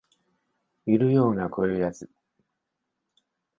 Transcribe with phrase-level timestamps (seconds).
[0.87, 2.09] いるよなこういうやつ